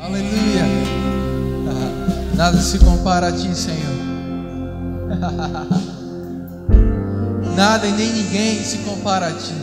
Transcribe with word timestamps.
Aleluia. 0.00 0.62
Nada 2.36 2.58
se 2.58 2.78
compara 2.78 3.26
a 3.28 3.32
ti, 3.32 3.52
Senhor. 3.52 3.98
Nada 7.56 7.84
e 7.84 7.92
nem 7.92 8.12
ninguém 8.12 8.62
se 8.62 8.78
compara 8.78 9.26
a 9.26 9.32
ti. 9.32 9.54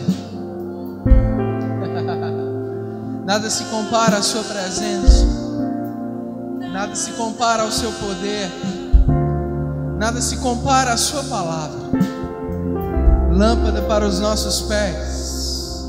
Nada 3.24 3.48
se 3.48 3.64
compara 3.64 4.18
à 4.18 4.22
sua 4.22 4.42
presença. 4.42 5.24
Nada 6.70 6.94
se 6.94 7.12
compara 7.12 7.62
ao 7.62 7.72
seu 7.72 7.90
poder. 7.92 8.50
Nada 9.98 10.20
se 10.20 10.36
compara 10.36 10.92
à 10.92 10.98
sua 10.98 11.22
palavra. 11.24 11.80
Lâmpada 13.32 13.80
para 13.82 14.06
os 14.06 14.20
nossos 14.20 14.60
pés. 14.68 15.86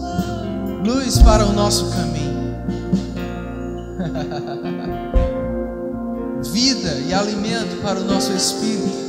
Luz 0.86 1.20
para 1.20 1.45
o 1.45 1.52
nosso 1.52 1.89
caminho. 1.89 2.26
Para 7.77 7.99
o 7.99 8.04
nosso 8.04 8.33
espírito. 8.33 9.07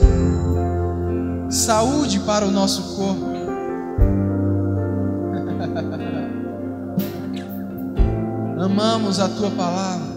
Saúde 1.50 2.20
para 2.20 2.46
o 2.46 2.50
nosso 2.50 2.96
corpo. 2.96 3.28
Amamos 8.58 9.20
a 9.20 9.28
tua 9.28 9.50
palavra. 9.50 10.08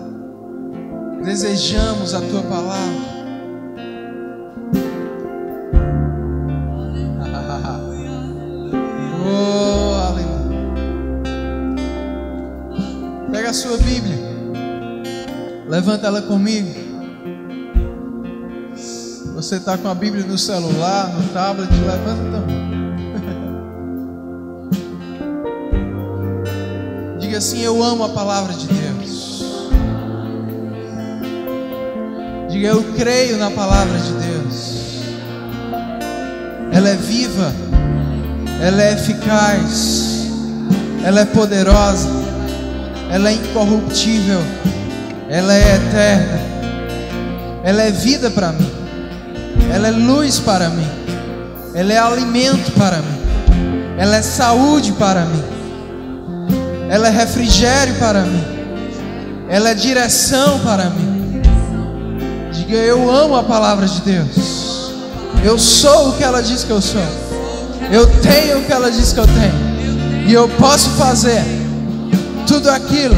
Desejamos 1.24 2.14
a 2.14 2.22
tua 2.22 2.42
palavra. 2.42 3.12
Oh, 9.24 9.94
aleluia. 10.08 10.72
Pega 13.32 13.52
a 13.52 13.54
sua 13.54 13.78
Bíblia. 13.78 14.18
Levanta 15.70 16.08
ela 16.08 16.24
comigo. 16.24 16.91
Você 19.42 19.56
está 19.56 19.76
com 19.76 19.88
a 19.88 19.96
Bíblia 19.96 20.24
no 20.24 20.38
celular, 20.38 21.10
no 21.10 21.28
tablet, 21.30 21.68
levanta 21.72 22.22
também. 22.32 22.62
Diga 27.20 27.40
assim: 27.40 27.60
Eu 27.62 27.82
amo 27.82 28.04
a 28.04 28.10
palavra 28.10 28.54
de 28.54 28.68
Deus. 28.68 29.44
Diga: 32.52 32.68
Eu 32.68 32.84
creio 32.96 33.38
na 33.38 33.50
palavra 33.50 33.98
de 33.98 34.12
Deus. 34.12 35.02
Ela 36.72 36.90
é 36.90 36.96
viva, 36.96 37.52
ela 38.62 38.84
é 38.84 38.94
eficaz, 38.94 40.28
ela 41.04 41.22
é 41.22 41.26
poderosa, 41.26 42.10
ela 43.12 43.32
é 43.32 43.34
incorruptível, 43.34 44.40
ela 45.28 45.52
é 45.52 45.78
eterna, 45.78 46.40
ela 47.64 47.82
é 47.82 47.90
vida 47.90 48.30
para 48.30 48.52
mim, 48.52 48.81
ela 49.74 49.88
é 49.88 49.92
luz 49.92 50.40
para 50.40 50.70
mim, 50.70 50.88
ela 51.74 51.94
é 51.94 51.98
alimento 51.98 52.72
para 52.74 52.98
mim, 52.98 53.22
ela 53.98 54.18
é 54.18 54.22
saúde 54.22 54.92
para 54.94 55.22
mim. 55.26 55.44
Ela 56.90 57.08
é 57.08 57.10
refrigério 57.10 57.96
para 57.96 58.20
mim, 58.24 58.44
ela 59.48 59.70
é 59.70 59.74
direção 59.74 60.60
para 60.60 60.90
mim. 60.90 61.42
Diga, 62.52 62.76
eu 62.76 63.10
amo 63.10 63.38
a 63.38 63.44
palavra 63.44 63.88
de 63.88 64.02
Deus, 64.02 64.92
eu 65.42 65.58
sou 65.58 66.10
o 66.10 66.18
que 66.18 66.24
ela 66.24 66.44
diz 66.44 66.66
que 66.66 66.70
eu 66.70 66.82
sou, 66.82 67.02
eu 67.90 68.06
tenho 68.20 68.60
o 68.60 68.66
que 68.66 68.74
ela 68.74 68.92
diz 68.92 69.14
que 69.14 69.22
eu 69.22 69.26
tenho, 69.26 70.28
e 70.28 70.34
eu 70.34 70.50
posso 70.50 70.90
fazer 70.90 71.42
tudo 72.46 72.70
aquilo 72.70 73.16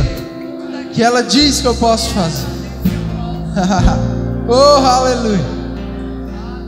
que 0.94 1.02
ela 1.02 1.24
diz 1.24 1.60
que 1.60 1.68
eu 1.68 1.74
posso 1.74 2.12
fazer. 2.12 2.46
oh, 4.48 4.86
aleluia! 4.86 5.53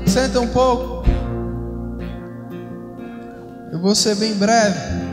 Senta 0.07 0.39
um 0.39 0.47
pouco, 0.47 1.03
eu 3.71 3.81
vou 3.81 3.93
ser 3.93 4.15
bem 4.15 4.33
breve 4.35 5.05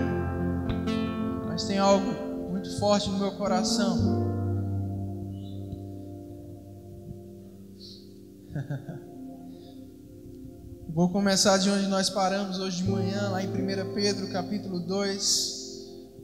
mas 1.52 1.64
tem 1.64 1.78
algo 1.78 2.06
muito 2.50 2.78
forte 2.78 3.10
no 3.10 3.18
meu 3.18 3.32
coração. 3.32 4.32
Vou 10.94 11.10
começar 11.10 11.56
de 11.58 11.70
onde 11.70 11.86
nós 11.86 12.10
paramos 12.10 12.58
hoje 12.58 12.82
de 12.82 12.90
manhã, 12.90 13.30
lá 13.30 13.42
em 13.42 13.48
1 13.48 13.94
Pedro, 13.94 14.30
capítulo 14.30 14.80
2, 14.80 15.62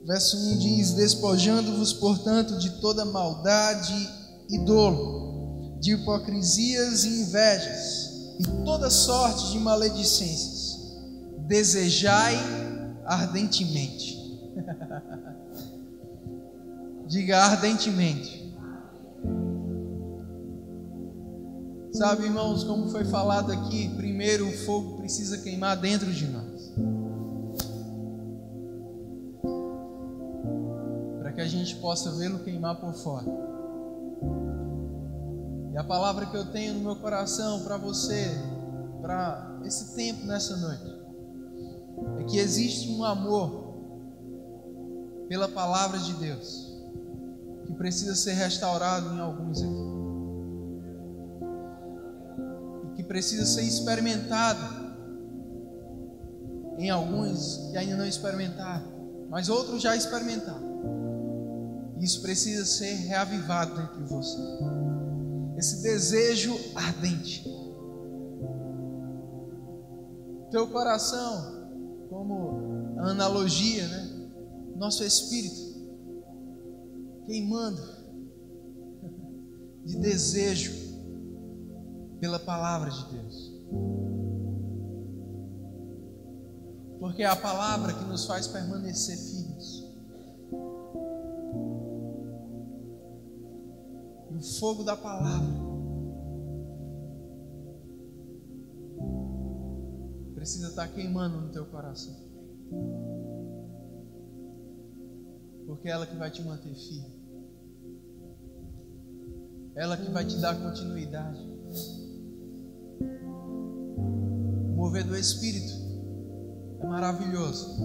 verso 0.05 0.37
1 0.37 0.57
diz: 0.57 0.93
Despojando-vos, 0.93 1.93
portanto, 1.93 2.57
de 2.59 2.69
toda 2.81 3.05
maldade 3.05 4.09
e 4.49 4.59
dolo, 4.65 5.79
de 5.79 5.93
hipocrisias 5.93 7.03
e 7.03 7.21
invejas, 7.21 8.08
e 8.39 8.43
toda 8.65 8.89
sorte 8.89 9.51
de 9.51 9.59
maledicências, 9.59 10.97
desejai 11.39 12.35
ardentemente 13.05 14.19
Diga 17.07 17.37
ardentemente. 17.37 18.53
Sabe, 21.91 22.25
irmãos, 22.25 22.63
como 22.63 22.89
foi 22.89 23.03
falado 23.05 23.51
aqui, 23.51 23.89
primeiro 23.95 24.47
o 24.47 24.51
fogo 24.51 24.97
precisa 24.97 25.39
queimar 25.39 25.75
dentro 25.77 26.13
de 26.13 26.27
nós. 26.27 26.71
Para 31.19 31.31
que 31.33 31.41
a 31.41 31.47
gente 31.47 31.75
possa 31.77 32.11
vê-lo 32.11 32.37
queimar 32.39 32.79
por 32.79 32.93
fora. 32.93 33.25
A 35.79 35.83
palavra 35.85 36.25
que 36.25 36.35
eu 36.35 36.43
tenho 36.43 36.73
no 36.73 36.81
meu 36.81 36.97
coração 36.97 37.61
para 37.61 37.77
você, 37.77 38.37
para 39.01 39.61
esse 39.63 39.95
tempo 39.95 40.25
nessa 40.25 40.57
noite, 40.57 40.93
é 42.19 42.23
que 42.25 42.37
existe 42.37 42.91
um 42.91 43.01
amor 43.01 43.77
pela 45.29 45.47
palavra 45.47 45.97
de 45.97 46.11
Deus, 46.15 46.77
que 47.65 47.71
precisa 47.75 48.13
ser 48.13 48.33
restaurado 48.33 49.15
em 49.15 49.21
alguns 49.21 49.61
aqui, 49.61 49.71
e 52.83 52.95
que 52.97 53.03
precisa 53.03 53.45
ser 53.45 53.61
experimentado 53.61 54.59
em 56.77 56.89
alguns 56.89 57.69
que 57.71 57.77
ainda 57.77 57.95
não 57.95 58.05
experimentaram, 58.05 58.83
mas 59.29 59.47
outros 59.47 59.81
já 59.81 59.95
experimentaram. 59.95 61.95
Isso 62.01 62.21
precisa 62.21 62.65
ser 62.65 62.95
reavivado 62.95 63.75
dentro 63.75 64.03
de 64.03 64.09
você. 64.09 64.37
Esse 65.59 65.83
desejo 65.83 66.57
ardente. 66.73 67.43
Teu 70.51 70.65
coração, 70.69 72.07
como 72.09 72.97
analogia, 72.99 73.85
né? 73.85 74.29
nosso 74.77 75.03
espírito 75.03 75.69
queimando 77.25 77.81
de 79.83 79.97
desejo 79.99 80.71
pela 82.21 82.39
palavra 82.39 82.89
de 82.89 83.11
Deus. 83.11 83.51
Porque 87.01 87.21
é 87.21 87.27
a 87.27 87.35
palavra 87.35 87.93
que 87.93 88.05
nos 88.05 88.25
faz 88.25 88.47
permanecer 88.47 89.17
firmes. 89.17 89.48
O 94.39 94.59
fogo 94.59 94.83
da 94.83 94.95
palavra 94.95 95.69
precisa 100.33 100.69
estar 100.69 100.87
queimando 100.87 101.41
no 101.41 101.51
teu 101.51 101.65
coração 101.65 102.29
porque 105.69 105.87
é 105.87 105.91
ela 105.91 106.07
que 106.07 106.15
vai 106.15 106.31
te 106.31 106.41
manter 106.41 106.73
firme. 106.73 107.19
Ela 109.75 109.95
que 109.95 110.11
vai 110.11 110.25
te 110.25 110.35
dar 110.37 110.59
continuidade. 110.59 111.39
O 114.67 114.75
mover 114.75 115.05
do 115.05 115.15
Espírito 115.15 115.71
é 116.81 116.87
maravilhoso, 116.87 117.77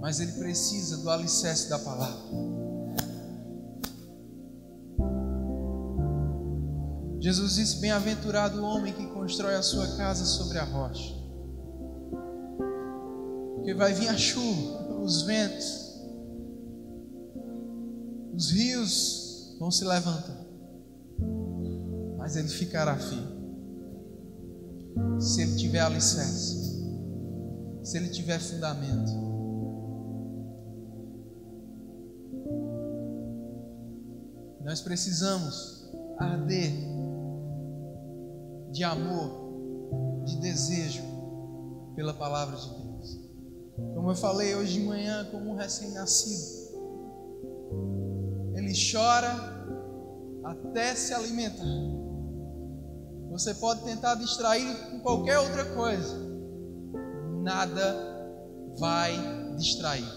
mas 0.00 0.18
ele 0.18 0.32
precisa 0.32 0.96
do 1.02 1.10
alicerce 1.10 1.68
da 1.68 1.78
palavra. 1.78 2.20
Jesus 7.20 7.56
disse: 7.56 7.76
Bem-aventurado 7.76 8.60
o 8.60 8.64
homem 8.64 8.94
que 8.94 9.06
constrói 9.08 9.54
a 9.54 9.62
sua 9.62 9.86
casa 9.96 10.24
sobre 10.24 10.58
a 10.58 10.64
rocha, 10.64 11.14
porque 13.56 13.74
vai 13.74 13.92
vir 13.92 14.08
a 14.08 14.16
chuva, 14.16 14.98
os 14.98 15.22
ventos, 15.22 16.00
os 18.34 18.50
rios 18.50 19.56
vão 19.60 19.70
se 19.70 19.84
levantar, 19.84 20.46
mas 22.16 22.36
ele 22.36 22.48
ficará 22.48 22.96
firme. 22.96 23.38
Se 25.20 25.42
ele 25.42 25.56
tiver 25.56 25.80
alicerce, 25.80 26.82
se 27.82 27.98
ele 27.98 28.08
tiver 28.08 28.40
fundamento. 28.40 29.28
Nós 34.64 34.80
precisamos 34.80 35.90
arder 36.18 36.89
de 38.80 38.84
amor, 38.84 40.24
de 40.24 40.36
desejo 40.38 41.02
pela 41.94 42.14
palavra 42.14 42.56
de 42.56 42.66
Deus. 42.66 43.20
Como 43.94 44.10
eu 44.10 44.14
falei 44.14 44.54
hoje 44.54 44.80
de 44.80 44.86
manhã, 44.86 45.28
como 45.30 45.50
um 45.50 45.54
recém-nascido, 45.54 46.78
ele 48.54 48.72
chora 48.72 49.28
até 50.42 50.94
se 50.94 51.12
alimentar. 51.12 51.62
Você 53.30 53.52
pode 53.52 53.82
tentar 53.82 54.14
distrair 54.14 54.74
com 54.90 55.00
qualquer 55.00 55.38
outra 55.40 55.66
coisa, 55.74 56.16
nada 57.42 57.84
vai 58.78 59.12
distrair, 59.58 60.08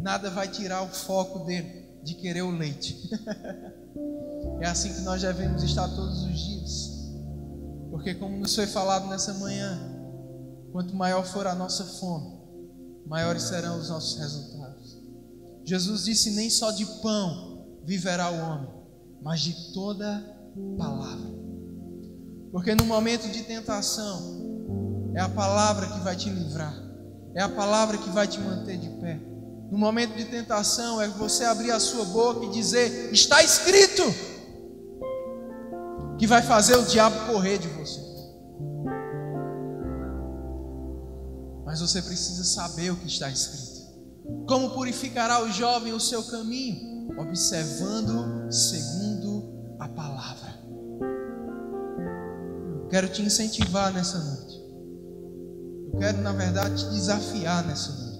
nada 0.00 0.30
vai 0.30 0.48
tirar 0.48 0.84
o 0.84 0.88
foco 0.88 1.40
dele 1.40 1.86
de 2.02 2.14
querer 2.14 2.44
o 2.44 2.50
leite. 2.50 3.10
é 4.62 4.66
assim 4.68 4.90
que 4.90 5.02
nós 5.02 5.20
devemos 5.20 5.62
estar 5.62 5.86
todos 5.88 6.22
os 6.24 6.38
dias. 6.38 6.83
Porque, 7.94 8.12
como 8.12 8.36
nos 8.36 8.56
foi 8.56 8.66
falado 8.66 9.06
nessa 9.06 9.34
manhã, 9.34 9.80
quanto 10.72 10.96
maior 10.96 11.24
for 11.24 11.46
a 11.46 11.54
nossa 11.54 11.84
fome, 11.84 12.36
maiores 13.06 13.44
serão 13.44 13.78
os 13.78 13.88
nossos 13.88 14.18
resultados. 14.18 15.00
Jesus 15.64 16.04
disse: 16.04 16.32
Nem 16.32 16.50
só 16.50 16.72
de 16.72 16.84
pão 17.00 17.64
viverá 17.84 18.32
o 18.32 18.36
homem, 18.36 18.70
mas 19.22 19.42
de 19.42 19.72
toda 19.72 20.20
palavra. 20.76 21.32
Porque 22.50 22.74
no 22.74 22.84
momento 22.84 23.30
de 23.30 23.44
tentação, 23.44 25.12
é 25.14 25.20
a 25.20 25.28
palavra 25.28 25.86
que 25.86 26.00
vai 26.00 26.16
te 26.16 26.28
livrar, 26.28 26.74
é 27.32 27.42
a 27.42 27.48
palavra 27.48 27.96
que 27.96 28.10
vai 28.10 28.26
te 28.26 28.40
manter 28.40 28.76
de 28.76 28.88
pé 29.00 29.20
no 29.70 29.78
momento 29.78 30.14
de 30.16 30.24
tentação 30.24 31.00
é 31.00 31.08
você 31.08 31.44
abrir 31.44 31.70
a 31.70 31.80
sua 31.80 32.04
boca 32.06 32.46
e 32.46 32.50
dizer: 32.50 33.12
Está 33.12 33.42
escrito, 33.42 34.02
que 36.24 36.28
vai 36.28 36.40
fazer 36.40 36.74
o 36.76 36.86
diabo 36.86 37.30
correr 37.30 37.58
de 37.58 37.68
você. 37.68 38.00
Mas 41.66 41.80
você 41.80 42.00
precisa 42.00 42.42
saber 42.44 42.90
o 42.92 42.96
que 42.96 43.08
está 43.08 43.28
escrito. 43.28 43.84
Como 44.48 44.70
purificará 44.70 45.42
o 45.42 45.52
jovem 45.52 45.92
o 45.92 46.00
seu 46.00 46.22
caminho? 46.24 47.10
Observando 47.20 48.50
segundo 48.50 49.76
a 49.78 49.86
palavra. 49.86 50.54
Eu 52.80 52.88
quero 52.88 53.08
te 53.10 53.20
incentivar 53.20 53.92
nessa 53.92 54.18
noite. 54.18 54.64
Eu 55.92 55.98
quero, 55.98 56.22
na 56.22 56.32
verdade, 56.32 56.86
te 56.86 56.90
desafiar 56.90 57.66
nessa 57.66 57.92
noite. 57.92 58.14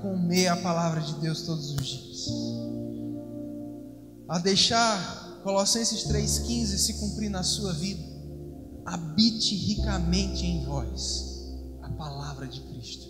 comer 0.00 0.46
a 0.46 0.56
palavra 0.56 1.00
de 1.00 1.14
Deus 1.14 1.42
todos 1.42 1.72
os 1.72 1.84
dias. 1.84 2.47
A 4.28 4.38
deixar 4.38 5.40
Colossenses 5.42 6.06
3,15 6.06 6.76
se 6.76 7.00
cumprir 7.00 7.30
na 7.30 7.42
sua 7.42 7.72
vida. 7.72 8.02
Habite 8.84 9.54
ricamente 9.54 10.44
em 10.44 10.64
vós 10.64 11.24
a 11.82 11.90
palavra 11.90 12.46
de 12.46 12.60
Cristo. 12.60 13.08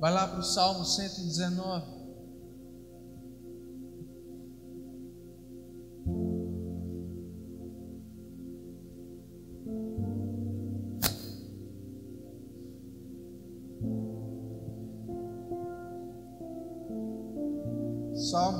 Vai 0.00 0.12
lá 0.12 0.26
para 0.28 0.40
o 0.40 0.44
Salmo 0.44 0.84
119. 0.84 1.97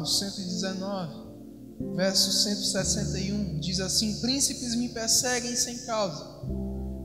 119, 0.09 1.95
verso 1.95 2.33
161, 2.33 3.61
diz 3.61 3.79
assim: 3.81 4.21
Príncipes 4.21 4.75
me 4.75 4.89
perseguem 4.89 5.55
sem 5.55 5.79
causa, 5.79 6.25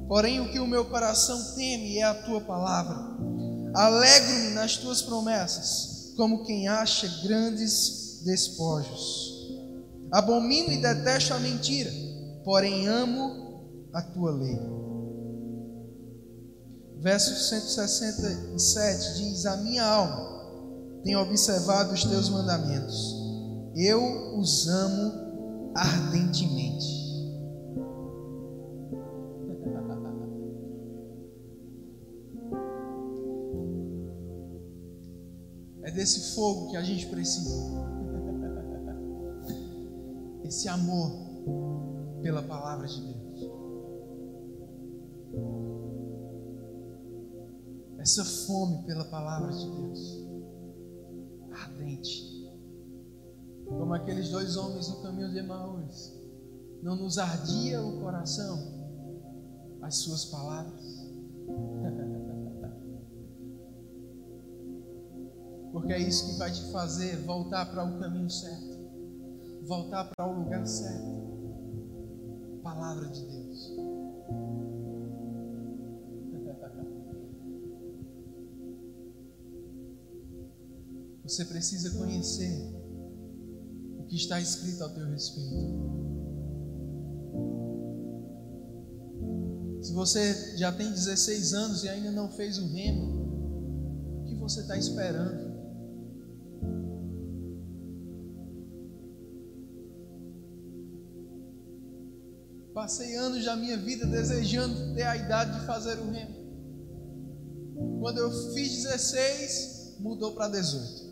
porém 0.07 0.39
o 0.39 0.51
que 0.51 0.59
o 0.59 0.67
meu 0.67 0.85
coração 0.85 1.55
teme 1.55 1.97
é 1.97 2.03
a 2.03 2.13
tua 2.13 2.41
palavra. 2.41 3.13
Alegro-me 3.75 4.51
nas 4.51 4.77
tuas 4.77 5.01
promessas, 5.01 6.13
como 6.15 6.44
quem 6.45 6.67
acha 6.67 7.07
grandes 7.23 8.21
despojos. 8.23 9.33
Abomino 10.11 10.71
e 10.71 10.81
detesto 10.81 11.33
a 11.33 11.39
mentira, 11.39 11.91
porém 12.44 12.88
amo 12.88 13.89
a 13.94 14.01
tua 14.01 14.31
lei. 14.31 14.59
Verso 17.00 17.35
167 17.35 19.15
diz: 19.15 19.45
A 19.45 19.57
minha 19.57 19.83
alma 19.83 20.43
tenho 21.03 21.19
observado 21.19 21.94
os 21.94 22.03
teus 22.05 22.29
mandamentos. 22.29 23.21
Eu 23.75 24.39
os 24.39 24.67
amo 24.67 25.71
ardentemente. 25.75 27.03
É 35.83 35.91
desse 35.91 36.33
fogo 36.33 36.71
que 36.71 36.77
a 36.77 36.83
gente 36.83 37.07
precisa. 37.07 37.53
Esse 40.45 40.69
amor 40.69 41.11
pela 42.21 42.44
palavra 42.44 42.88
de 42.88 43.01
Deus. 43.01 43.51
Essa 48.00 48.23
fome 48.23 48.83
pela 48.85 49.05
palavra 49.05 49.51
de 49.51 49.69
Deus 49.69 50.32
ardente. 51.74 52.31
Como 53.66 53.94
aqueles 53.94 54.30
dois 54.30 54.56
homens 54.56 54.88
no 54.90 55.02
caminho 55.02 55.31
de 55.31 55.40
Emaús. 55.40 56.14
Não 56.81 56.96
nos 56.96 57.18
ardia 57.18 57.81
o 57.81 58.00
coração 58.02 58.84
as 59.81 59.98
suas 59.98 60.25
palavras. 60.25 61.10
Porque 65.72 65.92
é 65.92 66.00
isso 66.00 66.31
que 66.31 66.38
vai 66.38 66.52
te 66.52 66.72
fazer 66.72 67.18
voltar 67.24 67.66
para 67.66 67.84
o 67.84 68.00
caminho 68.00 68.30
certo. 68.30 68.78
Voltar 69.64 70.06
para 70.16 70.28
o 70.28 70.44
lugar 70.44 70.68
certo. 70.68 71.24
Palavra 72.62 73.08
de 73.10 73.25
Deus. 73.25 73.74
Você 81.33 81.45
precisa 81.45 81.89
conhecer 81.97 82.72
o 83.98 84.03
que 84.03 84.15
está 84.15 84.39
escrito 84.39 84.84
ao 84.84 84.89
teu 84.91 85.08
respeito. 85.08 85.51
Se 89.81 89.91
você 89.93 90.55
já 90.58 90.72
tem 90.72 90.91
16 90.91 91.53
anos 91.55 91.84
e 91.84 91.89
ainda 91.89 92.12
não 92.12 92.29
fez 92.29 92.60
o 92.60 92.67
remo, 92.67 94.22
o 94.22 94.25
que 94.25 94.36
você 94.36 94.62
está 94.62 94.77
esperando? 94.77 95.53
Passei 102.75 103.15
anos 103.15 103.43
da 103.43 103.55
minha 103.55 103.77
vida 103.77 104.05
desejando 104.05 104.93
ter 104.93 105.01
a 105.01 105.17
idade 105.17 105.60
de 105.60 105.65
fazer 105.65 105.98
o 105.98 106.12
remo. 106.12 106.43
Quando 108.01 108.19
eu 108.19 108.29
fiz 108.53 108.84
16, 108.84 109.96
mudou 110.00 110.36
para 110.36 110.50
18. 110.50 111.02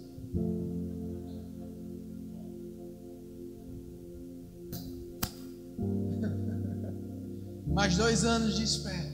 Mais 7.91 7.97
dois 7.97 8.23
anos 8.23 8.55
de 8.55 8.63
espera. 8.63 9.11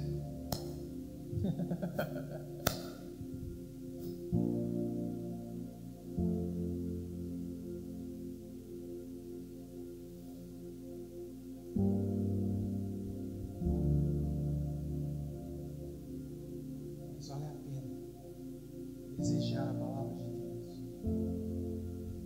Mas 17.15 17.27
vale 17.29 17.45
a 17.45 17.55
pena 17.55 17.81
desejar 19.17 19.69
a 19.69 19.73
palavra 19.73 20.13
de 20.13 20.29
Deus. 20.35 20.83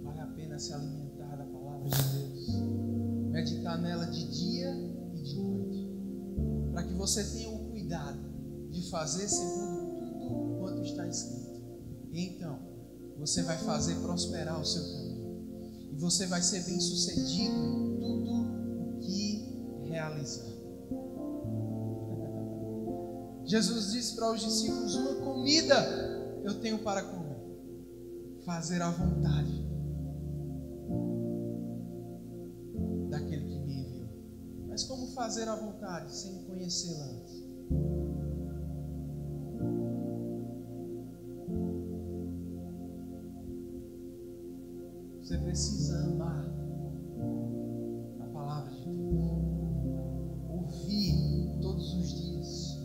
Vale 0.04 0.20
a 0.20 0.28
pena 0.28 0.60
se 0.60 0.74
alimentar 0.74 1.38
da 1.38 1.46
palavra 1.46 1.88
de 1.88 1.96
Deus. 1.96 2.62
Meditar 3.32 3.80
nela 3.80 4.06
de 4.08 4.30
dia 4.30 4.70
e 5.14 5.22
de 5.24 5.40
noite 5.40 5.61
você 7.02 7.24
tenha 7.24 7.50
o 7.50 7.72
cuidado 7.72 8.20
de 8.70 8.88
fazer 8.92 9.28
segundo 9.28 10.20
tudo 10.20 10.60
quanto 10.60 10.84
está 10.84 11.08
escrito. 11.08 11.60
E 12.12 12.28
então, 12.28 12.60
você 13.18 13.42
vai 13.42 13.58
fazer 13.58 13.96
prosperar 13.96 14.62
o 14.62 14.66
seu 14.66 14.84
caminho. 14.84 15.92
E 15.94 15.96
você 15.96 16.28
vai 16.28 16.44
ser 16.44 16.64
bem 16.64 16.80
sucedido 16.80 17.56
em 17.56 17.98
tudo 18.00 18.32
o 18.32 19.00
que 19.00 19.90
realizar. 19.90 20.46
Jesus 23.46 23.94
disse 23.94 24.16
para 24.16 24.34
os 24.34 24.42
discípulos: 24.42 24.96
Uma 24.96 25.16
comida 25.16 25.74
eu 26.44 26.62
tenho 26.62 26.78
para 26.84 27.02
comer. 27.02 27.32
fazer 28.46 28.80
a 28.80 28.92
vontade 28.92 29.61
fazer 35.32 35.48
a 35.48 35.56
vontade 35.56 36.14
sem 36.14 36.44
conhecê-la 36.44 37.06
antes? 37.06 37.42
Você 45.22 45.38
precisa 45.38 46.04
amar 46.04 46.46
a 48.20 48.26
palavra 48.34 48.74
de 48.74 48.84
Deus, 48.84 49.24
ouvir 50.50 51.62
todos 51.62 51.94
os 51.94 52.10
dias, 52.14 52.80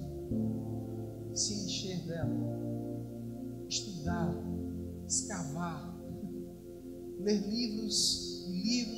se 1.34 1.64
encher 1.64 2.06
dela, 2.06 2.30
estudar, 3.68 4.32
escavar, 5.04 5.98
ler 7.18 7.40
livros 7.40 8.46
e 8.46 8.52
livros 8.52 8.95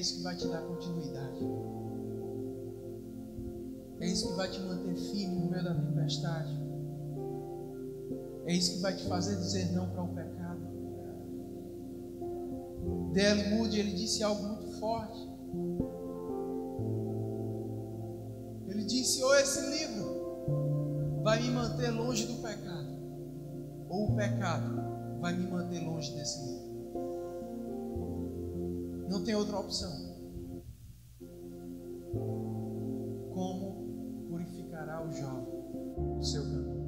isso 0.00 0.16
que 0.16 0.22
vai 0.22 0.36
te 0.36 0.48
dar 0.48 0.62
continuidade. 0.62 1.38
É 4.00 4.06
isso 4.06 4.28
que 4.28 4.34
vai 4.34 4.50
te 4.50 4.60
manter 4.60 4.96
firme 4.96 5.36
no 5.36 5.50
meio 5.50 5.62
da 5.62 5.74
tempestade. 5.74 6.58
É 8.46 8.54
isso 8.54 8.76
que 8.76 8.80
vai 8.80 8.96
te 8.96 9.06
fazer 9.06 9.36
dizer 9.36 9.72
não 9.72 9.90
para 9.90 10.02
o 10.02 10.08
pecado. 10.08 10.60
D.L. 13.12 13.56
Moody, 13.56 13.78
ele 13.78 13.92
disse 13.92 14.22
algo 14.22 14.42
muito 14.42 14.78
forte. 14.78 15.28
Ele 18.68 18.84
disse: 18.84 19.22
ou 19.22 19.34
esse 19.34 19.60
livro 19.68 21.20
vai 21.22 21.42
me 21.42 21.50
manter 21.50 21.90
longe 21.90 22.26
do 22.26 22.40
pecado, 22.40 22.88
ou 23.88 24.12
o 24.12 24.16
pecado 24.16 25.20
vai 25.20 25.36
me 25.36 25.46
manter 25.50 25.80
longe 25.84 26.14
desse 26.14 26.42
livro. 26.46 26.69
Não 29.10 29.24
tem 29.24 29.34
outra 29.34 29.58
opção. 29.58 29.90
Como 33.34 34.28
purificará 34.28 35.04
o 35.04 35.10
jovem 35.10 35.48
o 36.16 36.22
seu 36.22 36.42
caminho? 36.44 36.80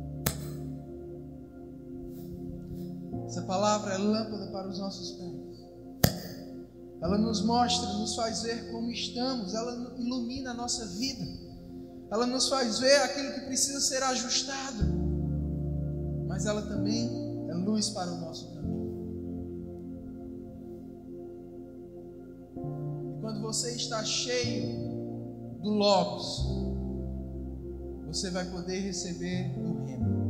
Essa 3.26 3.42
palavra 3.42 3.94
é 3.94 3.98
lâmpada 3.98 4.52
para 4.52 4.68
os 4.68 4.78
nossos 4.78 5.10
pés. 5.16 5.66
Ela 7.02 7.18
nos 7.18 7.44
mostra, 7.44 7.92
nos 7.94 8.14
faz 8.14 8.42
ver 8.42 8.70
como 8.70 8.88
estamos, 8.92 9.52
ela 9.52 9.92
ilumina 9.98 10.52
a 10.52 10.54
nossa 10.54 10.86
vida. 10.86 11.24
Ela 12.08 12.24
nos 12.26 12.48
faz 12.48 12.78
ver 12.78 13.02
aquilo 13.02 13.32
que 13.32 13.40
precisa 13.46 13.80
ser 13.80 14.00
ajustado. 14.04 14.84
Mas 16.28 16.46
ela 16.46 16.62
também 16.62 17.10
é 17.48 17.54
luz 17.54 17.90
para 17.90 18.12
o 18.12 18.20
nosso 18.20 18.54
caminho. 18.54 18.61
Você 23.52 23.76
está 23.76 24.02
cheio 24.02 24.66
do 25.60 25.68
Logos, 25.68 26.42
você 28.06 28.30
vai 28.30 28.46
poder 28.46 28.80
receber 28.80 29.50
do 29.50 29.84
Remo. 29.84 30.22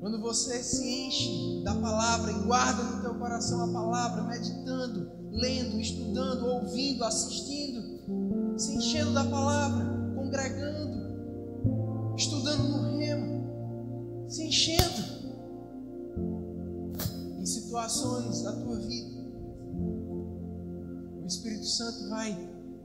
Quando 0.00 0.20
você 0.20 0.60
se 0.60 0.84
enche 0.84 1.62
da 1.62 1.76
palavra 1.76 2.32
e 2.32 2.42
guarda 2.46 2.82
no 2.82 3.00
teu 3.00 3.14
coração 3.14 3.70
a 3.70 3.72
palavra, 3.72 4.24
meditando, 4.24 5.12
lendo, 5.30 5.80
estudando, 5.80 6.46
ouvindo, 6.46 7.04
assistindo, 7.04 8.58
se 8.58 8.74
enchendo 8.74 9.14
da 9.14 9.22
palavra, 9.22 9.86
congregando, 10.16 10.77
situações 17.88 18.42
da 18.42 18.52
tua 18.52 18.78
vida, 18.78 19.18
o 21.22 21.26
Espírito 21.26 21.64
Santo 21.64 22.08
vai 22.08 22.36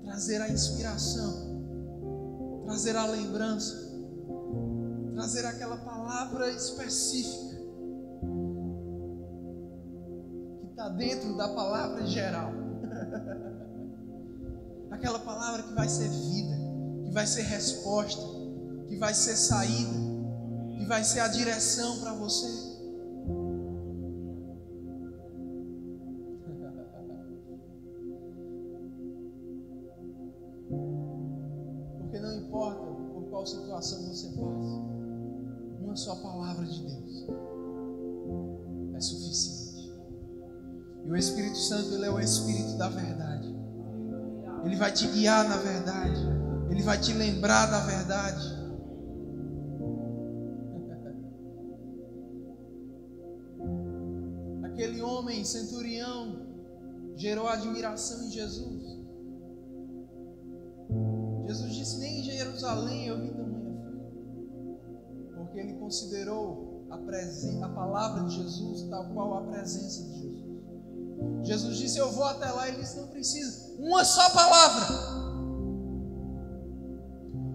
trazer 0.04 0.42
a 0.42 0.50
inspiração, 0.50 2.64
trazer 2.66 2.96
a 2.96 3.06
lembrança 3.06 3.84
trazer 5.14 5.46
aquela 5.46 5.78
palavra 5.78 6.50
específica 6.52 7.56
que 10.60 10.66
está 10.72 10.90
dentro 10.90 11.38
da 11.38 11.50
palavra 11.50 12.04
geral. 12.08 12.52
aquela 14.92 15.20
palavra 15.20 15.62
que 15.64 15.74
vai 15.74 15.88
ser 15.88 16.10
vida, 16.10 16.58
que 17.06 17.12
vai 17.12 17.28
ser 17.28 17.44
resposta, 17.44 18.22
que 18.88 18.98
vai 18.98 19.14
ser 19.14 19.36
saída, 19.36 19.94
que 20.78 20.86
vai 20.86 21.04
ser 21.04 21.20
a 21.20 21.28
direção 21.28 22.00
para 22.00 22.14
você. 22.14 22.73
Te 45.04 45.10
guiar 45.10 45.48
na 45.48 45.58
verdade. 45.58 46.22
Ele 46.70 46.82
vai 46.82 46.98
te 47.00 47.12
lembrar 47.14 47.66
da 47.68 47.82
verdade. 47.82 48.64
Aquele 54.64 55.02
homem 55.02 55.44
centurião 55.44 56.48
gerou 57.16 57.48
admiração 57.48 58.24
em 58.24 58.32
Jesus. 58.32 58.84
Jesus 61.48 61.76
disse: 61.76 62.00
Nem 62.00 62.22
em 62.22 62.24
Jerusalém 62.24 63.08
eu 63.08 63.20
vi 63.20 63.30
tamanho 63.30 63.54
porque 65.36 65.60
ele 65.60 65.74
considerou 65.74 66.88
a, 66.90 66.96
a 66.96 67.70
palavra 67.70 68.24
de 68.24 68.36
Jesus 68.36 68.90
tal 68.90 69.14
qual 69.14 69.34
a 69.38 69.42
presença 69.52 70.04
de 70.04 70.22
Jesus. 70.22 70.33
Jesus 71.54 71.78
disse: 71.78 72.00
Eu 72.00 72.12
vou 72.12 72.26
até 72.26 72.50
lá. 72.50 72.68
Ele 72.68 72.78
disse: 72.78 72.98
Não 72.98 73.08
precisa. 73.08 73.74
Uma 73.78 74.04
só 74.04 74.30
palavra. 74.32 74.86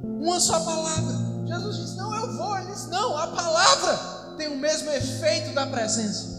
Uma 0.05 0.39
só 0.39 0.61
palavra. 0.61 1.47
Jesus 1.47 1.77
disse: 1.77 1.97
Não, 1.97 2.15
eu 2.15 2.37
vou. 2.37 2.57
Ele 2.59 2.71
disse: 2.71 2.89
Não, 2.89 3.17
a 3.17 3.27
palavra 3.27 4.37
tem 4.37 4.49
o 4.49 4.57
mesmo 4.57 4.91
efeito 4.91 5.53
da 5.53 5.67
presença. 5.67 6.39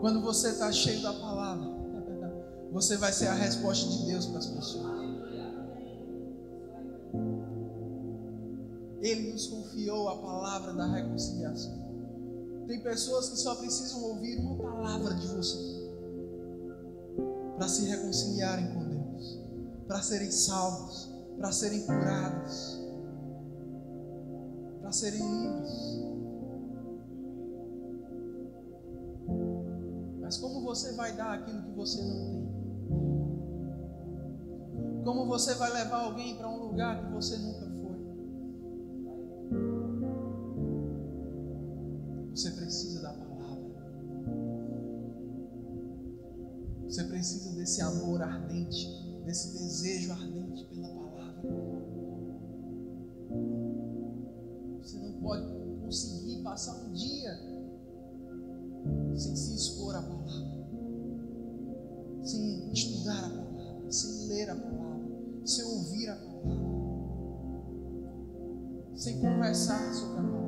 Quando 0.00 0.20
você 0.20 0.50
está 0.50 0.70
cheio 0.70 1.00
da 1.00 1.14
palavra, 1.14 1.66
você 2.70 2.96
vai 2.96 3.10
ser 3.10 3.28
a 3.28 3.34
resposta 3.34 3.88
de 3.88 4.06
Deus 4.06 4.26
para 4.26 4.38
as 4.38 4.46
pessoas. 4.46 5.03
Ele 9.04 9.32
nos 9.32 9.46
confiou 9.48 10.08
a 10.08 10.16
palavra 10.16 10.72
da 10.72 10.86
reconciliação. 10.86 11.74
Tem 12.66 12.82
pessoas 12.82 13.28
que 13.28 13.36
só 13.36 13.54
precisam 13.56 14.02
ouvir 14.02 14.38
uma 14.38 14.56
palavra 14.56 15.12
de 15.12 15.26
você 15.26 15.92
para 17.58 17.68
se 17.68 17.84
reconciliarem 17.84 18.72
com 18.72 18.88
Deus, 18.88 19.42
para 19.86 20.00
serem 20.00 20.30
salvos, 20.30 21.12
para 21.36 21.52
serem 21.52 21.84
curados, 21.84 22.80
para 24.80 24.90
serem 24.90 25.20
livres. 25.20 26.02
Mas 30.22 30.38
como 30.38 30.62
você 30.62 30.92
vai 30.92 31.14
dar 31.14 31.34
aquilo 31.34 31.62
que 31.62 31.72
você 31.72 32.02
não 32.02 32.30
tem? 32.30 32.54
Como 35.04 35.26
você 35.26 35.52
vai 35.56 35.70
levar 35.74 36.04
alguém 36.04 36.38
para 36.38 36.48
um 36.48 36.68
lugar 36.68 37.04
que 37.04 37.12
você 37.12 37.36
nunca 37.36 37.63
Você 42.34 42.50
precisa 42.50 43.02
da 43.02 43.12
palavra. 43.12 43.64
Você 46.84 47.04
precisa 47.04 47.54
desse 47.54 47.80
amor 47.80 48.22
ardente, 48.22 48.88
desse 49.24 49.52
desejo 49.52 50.12
ardente 50.12 50.64
pela 50.66 50.88
palavra. 50.88 51.42
Você 54.82 54.98
não 54.98 55.12
pode 55.20 55.46
conseguir 55.82 56.42
passar 56.42 56.74
um 56.84 56.92
dia 56.92 57.38
sem 59.16 59.36
se 59.36 59.54
expor 59.54 59.94
à 59.94 60.02
palavra, 60.02 60.66
sem 62.22 62.72
estudar 62.72 63.26
a 63.26 63.30
palavra, 63.30 63.92
sem 63.92 64.26
ler 64.28 64.50
a 64.50 64.56
palavra 64.56 64.84
sem 65.44 65.64
ouvir 65.64 66.08
a 66.08 66.16
palavra. 66.16 66.44
sem 68.96 69.20
conversar 69.20 69.92
sobre 69.92 70.20
a 70.20 70.22
palavra. 70.22 70.43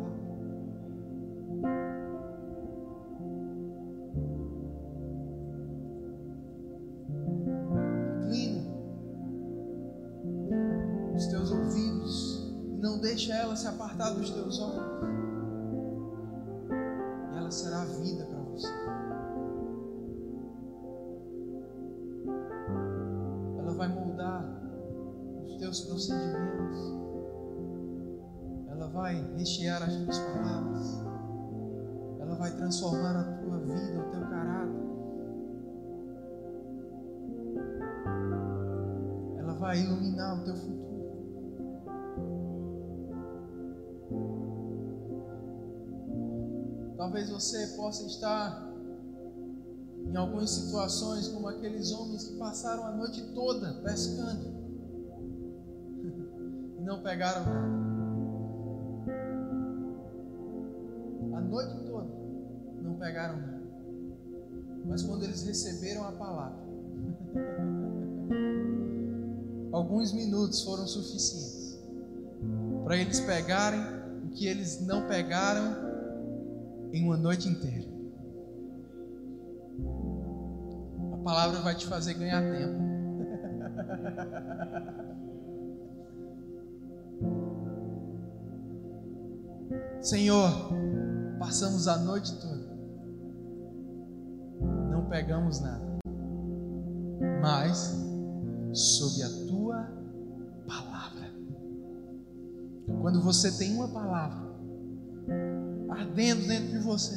Apartar 13.96 14.14
dos 14.14 14.30
teus 14.30 14.60
olhos. 14.60 14.84
E 17.32 17.36
ela 17.36 17.50
será 17.50 17.84
vida 17.84 18.24
para 18.26 18.38
você. 18.40 18.72
Ela 23.58 23.72
vai 23.74 23.88
moldar 23.88 24.44
os 25.44 25.56
teus 25.56 25.80
procedimentos. 25.80 26.94
Ela 28.68 28.88
vai 28.88 29.14
rechear 29.36 29.82
as 29.82 29.96
tuas 29.96 30.18
palavras. 30.18 31.02
Ela 32.20 32.34
vai 32.36 32.50
transformar 32.56 33.16
a 33.16 33.24
tua 33.38 33.58
vida, 33.60 34.00
o 34.00 34.10
teu 34.10 34.20
caráter. 34.20 34.86
Ela 39.38 39.54
vai 39.54 39.80
iluminar 39.80 40.40
o 40.40 40.44
teu 40.44 40.56
futuro. 40.56 40.85
Talvez 47.06 47.30
você 47.30 47.68
possa 47.76 48.04
estar 48.04 48.68
em 50.08 50.16
algumas 50.16 50.50
situações 50.50 51.28
como 51.28 51.46
aqueles 51.46 51.92
homens 51.92 52.24
que 52.24 52.36
passaram 52.36 52.84
a 52.84 52.90
noite 52.90 53.22
toda 53.32 53.74
pescando 53.74 54.44
e 56.76 56.82
não 56.82 57.04
pegaram 57.04 57.46
nada. 57.46 57.76
A 61.36 61.40
noite 61.42 61.86
toda 61.86 62.08
não 62.82 62.98
pegaram 62.98 63.36
nada. 63.36 63.62
Mas 64.84 65.04
quando 65.04 65.22
eles 65.22 65.44
receberam 65.44 66.08
a 66.08 66.12
palavra, 66.12 66.58
alguns 69.70 70.12
minutos 70.12 70.64
foram 70.64 70.88
suficientes 70.88 71.78
para 72.82 72.96
eles 72.96 73.20
pegarem 73.20 73.80
o 74.24 74.30
que 74.30 74.48
eles 74.48 74.84
não 74.84 75.06
pegaram 75.06 75.85
em 76.96 77.04
uma 77.04 77.16
noite 77.16 77.48
inteira. 77.48 77.84
A 81.12 81.16
palavra 81.18 81.60
vai 81.60 81.74
te 81.74 81.86
fazer 81.86 82.14
ganhar 82.14 82.40
tempo. 82.40 82.76
Senhor, 90.00 90.70
passamos 91.38 91.86
a 91.88 91.98
noite 91.98 92.40
toda, 92.40 92.74
não 94.90 95.06
pegamos 95.08 95.60
nada, 95.60 95.98
mas 97.42 97.94
sob 98.72 99.22
a 99.22 99.28
tua 99.48 99.90
palavra. 100.66 101.26
Quando 103.00 103.20
você 103.20 103.50
tem 103.58 103.74
uma 103.74 103.88
palavra 103.88 104.45
ardendo 105.96 106.46
dentro 106.46 106.68
de 106.68 106.78
você, 106.78 107.16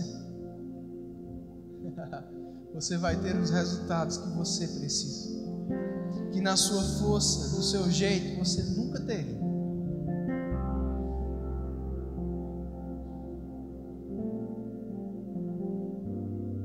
você 2.74 2.98
vai 2.98 3.16
ter 3.18 3.36
os 3.36 3.50
resultados 3.50 4.18
que 4.18 4.30
você 4.30 4.68
precisa, 4.68 5.38
que 6.32 6.40
na 6.40 6.56
sua 6.56 6.82
força, 7.00 7.56
do 7.56 7.64
seu 7.64 7.90
jeito, 7.92 8.40
você 8.40 8.64
nunca 8.64 9.02
teria. 9.02 9.40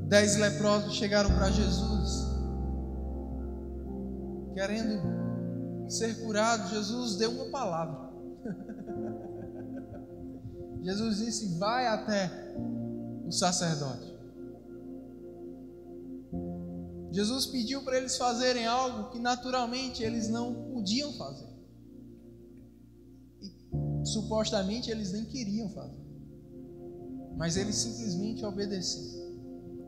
Dez 0.06 0.36
leprosos 0.36 0.94
chegaram 0.94 1.30
para 1.30 1.50
Jesus, 1.50 2.28
querendo 4.54 5.02
ser 5.88 6.14
curados. 6.22 6.70
Jesus 6.70 7.16
deu 7.16 7.32
uma 7.32 7.50
palavra. 7.50 8.10
Jesus 10.84 11.16
disse: 11.16 11.58
Vai 11.58 11.86
até 11.86 12.30
o 13.26 13.32
sacerdote. 13.32 14.12
Jesus 17.10 17.46
pediu 17.46 17.82
para 17.82 17.96
eles 17.96 18.18
fazerem 18.18 18.66
algo 18.66 19.10
que 19.10 19.18
naturalmente 19.18 20.02
eles 20.02 20.28
não 20.28 20.52
podiam 20.74 21.12
fazer. 21.14 21.48
E 23.40 24.06
supostamente 24.06 24.90
eles 24.90 25.12
nem 25.12 25.24
queriam 25.24 25.70
fazer. 25.70 26.04
Mas 27.36 27.56
eles 27.56 27.76
simplesmente 27.76 28.44
obedeceram. 28.44 29.24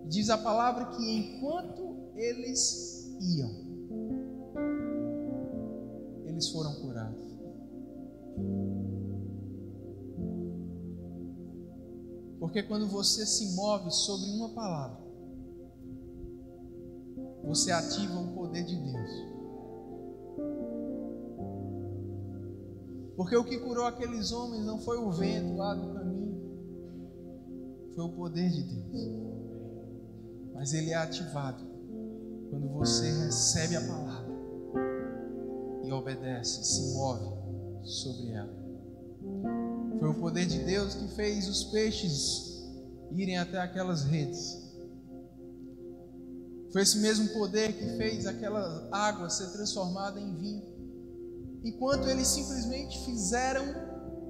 Diz 0.09 0.31
a 0.31 0.39
palavra 0.39 0.97
que 0.97 1.03
enquanto 1.03 2.13
eles 2.15 3.15
iam, 3.21 3.51
eles 6.25 6.49
foram 6.49 6.75
curados. 6.77 6.96
Porque 12.47 12.63
quando 12.63 12.87
você 12.87 13.27
se 13.27 13.57
move 13.57 13.91
sobre 13.91 14.31
uma 14.31 14.51
palavra, 14.51 15.01
você 17.43 17.73
ativa 17.73 18.21
o 18.21 18.35
poder 18.35 18.65
de 18.65 18.77
Deus. 18.77 19.11
Porque 23.17 23.37
o 23.37 23.43
que 23.43 23.59
curou 23.59 23.85
aqueles 23.85 24.31
homens 24.31 24.65
não 24.65 24.79
foi 24.79 24.97
o 24.97 25.11
vento 25.11 25.57
lá 25.57 25.75
do 25.75 25.93
caminho, 25.93 26.41
foi 27.97 28.05
o 28.05 28.13
poder 28.13 28.49
de 28.49 28.63
Deus. 28.63 29.11
Mas 30.55 30.73
ele 30.73 30.93
é 30.93 30.97
ativado 30.97 31.65
quando 32.49 32.69
você 32.69 33.11
recebe 33.25 33.75
a 33.75 33.81
palavra 33.89 34.37
e 35.83 35.91
obedece, 35.91 36.63
se 36.63 36.95
move 36.95 37.29
sobre 37.83 38.31
ela. 38.31 38.66
Foi 40.07 40.14
o 40.14 40.21
poder 40.21 40.47
de 40.47 40.61
Deus 40.61 40.95
que 40.95 41.09
fez 41.16 41.49
os 41.49 41.64
peixes 41.64 42.64
irem 43.11 43.38
até 43.38 43.59
aquelas 43.59 44.05
redes. 44.05 44.57
Foi 46.73 46.83
esse 46.83 46.99
mesmo 46.99 47.29
poder 47.31 47.73
que 47.73 47.97
fez 47.97 48.25
aquela 48.25 48.88
água 48.92 49.29
ser 49.29 49.51
transformada 49.51 50.21
em 50.21 50.33
vinho. 50.37 50.62
Enquanto 51.64 52.09
eles 52.09 52.29
simplesmente 52.29 53.05
fizeram 53.05 53.64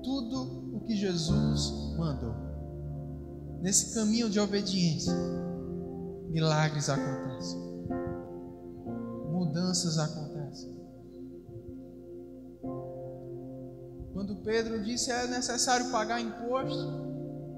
tudo 0.03 0.75
o 0.75 0.81
que 0.81 0.97
Jesus 0.97 1.71
mandou. 1.99 2.35
Nesse 3.61 3.95
caminho 3.95 4.31
de 4.31 4.41
obediência, 4.41 5.13
milagres 6.31 6.89
acontecem, 6.89 7.61
mudanças 9.31 9.99
acontecem. 9.99 10.26
Quando 14.27 14.43
Pedro 14.43 14.83
disse 14.83 15.13
é 15.13 15.29
necessário 15.29 15.89
pagar 15.93 16.21
imposto, 16.21 16.85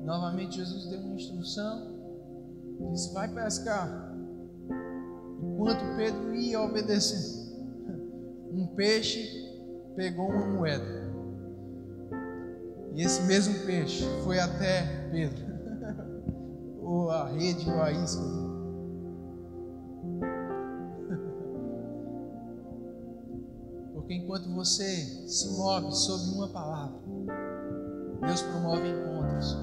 novamente 0.04 0.56
Jesus 0.56 0.84
deu 0.90 1.00
uma 1.00 1.14
instrução, 1.14 1.98
disse: 2.92 3.14
vai 3.14 3.26
pescar. 3.26 4.14
Enquanto 5.42 5.96
Pedro 5.96 6.34
ia 6.34 6.60
obedecendo, 6.60 7.56
um 8.52 8.66
peixe 8.76 9.26
pegou 9.96 10.28
uma 10.28 10.46
moeda. 10.46 11.10
E 12.94 13.02
esse 13.02 13.22
mesmo 13.22 13.64
peixe 13.64 14.04
foi 14.22 14.38
até 14.38 15.08
Pedro, 15.10 15.46
ou 16.82 17.10
a 17.10 17.28
rede, 17.28 17.66
ou 17.70 17.80
a 17.80 17.90
isca. 17.90 18.47
Porque 24.08 24.22
enquanto 24.22 24.48
você 24.54 25.04
se 25.28 25.50
move 25.50 25.92
sobre 25.92 26.34
uma 26.34 26.48
palavra, 26.48 26.98
Deus 28.22 28.40
promove 28.40 28.88
encontros. 28.88 29.54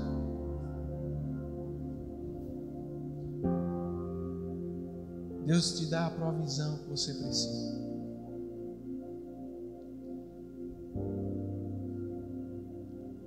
Deus 5.47 5.79
te 5.79 5.89
dá 5.89 6.05
a 6.05 6.11
provisão 6.11 6.77
que 6.77 6.89
você 6.91 7.11
precisa. 7.15 7.73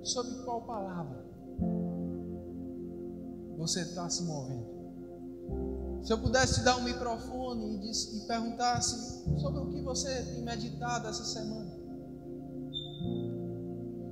Sobre 0.03 0.41
qual 0.45 0.61
palavra 0.61 1.25
você 3.57 3.81
está 3.81 4.09
se 4.09 4.23
movendo? 4.23 4.78
Se 6.03 6.13
eu 6.13 6.17
pudesse 6.17 6.55
te 6.55 6.63
dar 6.63 6.77
um 6.77 6.83
microfone 6.83 7.75
e, 7.75 7.77
diz, 7.79 8.13
e 8.13 8.27
perguntasse 8.27 9.23
sobre 9.39 9.61
o 9.61 9.69
que 9.69 9.81
você 9.81 10.23
tem 10.23 10.41
meditado 10.41 11.07
essa 11.07 11.23
semana, 11.23 11.69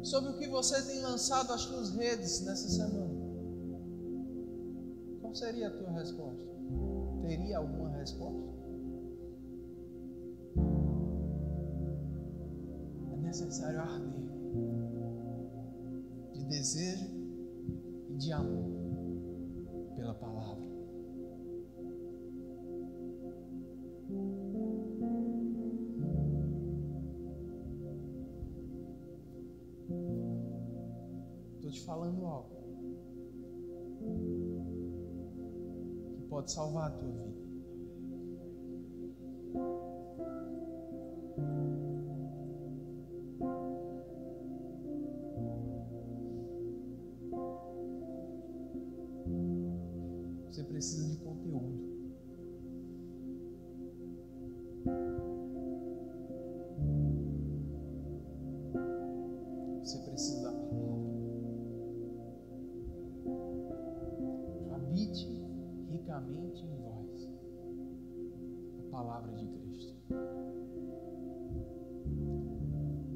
sobre 0.04 0.32
o 0.32 0.38
que 0.38 0.48
você 0.48 0.82
tem 0.84 1.02
lançado 1.02 1.52
as 1.54 1.62
suas 1.62 1.92
redes 1.92 2.42
nessa 2.42 2.70
semana, 2.70 3.16
qual 5.22 5.34
seria 5.34 5.68
a 5.68 5.72
tua 5.72 5.92
resposta? 5.92 6.48
Teria 7.22 7.58
alguma 7.58 7.90
resposta? 7.90 8.58
É 13.12 13.18
necessário 13.18 13.80
arder. 13.80 14.28
desejo 16.48 17.06
e 18.10 18.16
de 18.16 18.32
amor 18.32 18.66
pela 19.96 20.14
palavra. 20.14 20.77
Pode 36.38 36.52
salvar 36.52 36.86
a 36.86 36.90
tua 36.92 37.10
vida. 37.10 37.37
Ricamente 66.18 66.66
em 66.66 66.76
vós 66.82 67.30
a 68.80 68.92
palavra 68.92 69.34
de 69.34 69.48
Cristo. 69.48 69.96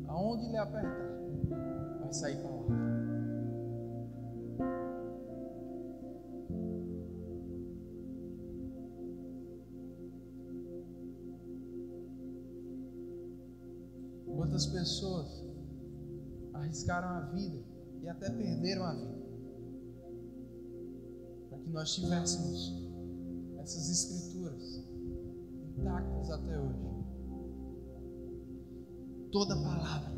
Aonde 0.08 0.46
ele 0.46 0.58
apertar, 0.58 1.20
vai 2.02 2.14
sair 2.14 2.42
palavra. 2.44 2.92
Quantas 14.26 14.66
pessoas 14.68 15.46
arriscaram 16.54 17.08
a 17.08 17.22
vida 17.32 17.64
e 18.02 18.10
até 18.10 18.30
perderam 18.30 18.84
a 18.84 18.94
vida 18.94 19.22
para 21.50 21.60
que 21.60 21.70
nós 21.70 21.94
tivéssemos 21.96 22.81
essas 23.72 23.90
escrituras 23.90 24.84
intactas 25.78 26.30
até 26.30 26.60
hoje. 26.60 26.92
Toda 29.32 29.56
palavra 29.56 30.12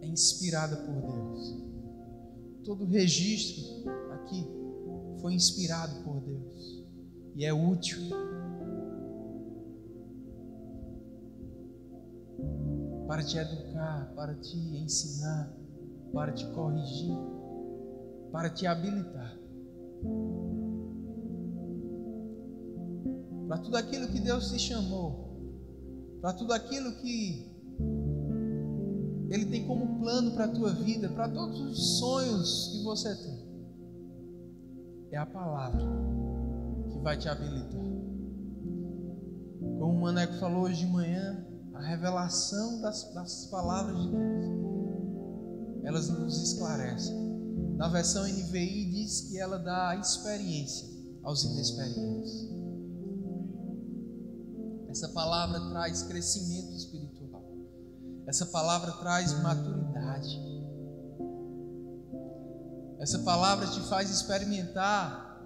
é 0.00 0.06
inspirada 0.06 0.76
por 0.76 0.94
Deus. 0.94 1.62
Todo 2.64 2.84
registro 2.84 3.90
aqui 4.12 4.46
foi 5.20 5.34
inspirado 5.34 6.04
por 6.04 6.20
Deus 6.20 6.84
e 7.34 7.44
é 7.44 7.52
útil. 7.52 7.98
Para 13.08 13.24
te 13.24 13.36
educar, 13.36 14.12
para 14.14 14.34
te 14.36 14.56
ensinar, 14.56 15.52
para 16.12 16.32
te 16.32 16.46
corrigir, 16.52 17.18
para 18.30 18.48
te 18.48 18.66
habilitar. 18.66 19.41
Para 23.52 23.60
tudo 23.60 23.76
aquilo 23.76 24.08
que 24.08 24.18
Deus 24.18 24.50
te 24.50 24.58
chamou, 24.58 25.36
para 26.22 26.32
tudo 26.32 26.54
aquilo 26.54 26.90
que 27.02 27.54
Ele 29.28 29.44
tem 29.44 29.66
como 29.66 30.00
plano 30.00 30.30
para 30.30 30.46
a 30.46 30.48
tua 30.48 30.72
vida, 30.72 31.10
para 31.10 31.28
todos 31.28 31.60
os 31.60 31.98
sonhos 31.98 32.70
que 32.72 32.82
você 32.82 33.14
tem. 33.14 33.46
É 35.10 35.18
a 35.18 35.26
palavra 35.26 35.84
que 36.90 36.98
vai 37.00 37.18
te 37.18 37.28
habilitar. 37.28 37.84
Como 39.78 39.98
o 39.98 40.00
Maneco 40.00 40.32
falou 40.38 40.62
hoje 40.62 40.86
de 40.86 40.90
manhã, 40.90 41.46
a 41.74 41.82
revelação 41.82 42.80
das, 42.80 43.12
das 43.12 43.44
palavras 43.50 44.02
de 44.02 44.08
Deus, 44.12 44.46
elas 45.84 46.08
nos 46.08 46.42
esclarecem. 46.42 47.14
Na 47.76 47.88
versão 47.88 48.26
NVI 48.26 48.90
diz 48.92 49.28
que 49.28 49.38
ela 49.38 49.58
dá 49.58 49.94
experiência 49.96 50.88
aos 51.22 51.44
inexperientes. 51.44 52.61
Essa 54.92 55.08
palavra 55.08 55.58
traz 55.70 56.02
crescimento 56.02 56.74
espiritual. 56.74 57.42
Essa 58.26 58.44
palavra 58.44 58.92
traz 58.92 59.32
maturidade. 59.42 60.38
Essa 63.00 63.20
palavra 63.20 63.66
te 63.68 63.80
faz 63.88 64.10
experimentar 64.10 65.40